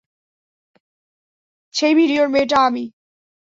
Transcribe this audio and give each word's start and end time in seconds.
সেই 1.73 1.93
ভিডিওর 1.95 2.27
মেয়েটা 2.29 2.57
আমিই। 2.67 2.87